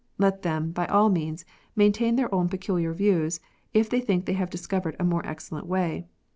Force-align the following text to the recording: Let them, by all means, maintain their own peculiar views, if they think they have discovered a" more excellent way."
Let 0.17 0.41
them, 0.41 0.71
by 0.71 0.87
all 0.87 1.09
means, 1.11 1.45
maintain 1.75 2.15
their 2.15 2.33
own 2.33 2.49
peculiar 2.49 2.91
views, 2.91 3.39
if 3.71 3.87
they 3.87 4.01
think 4.01 4.25
they 4.25 4.33
have 4.33 4.49
discovered 4.49 4.95
a" 4.99 5.03
more 5.13 5.23
excellent 5.27 5.67
way." 5.67 6.07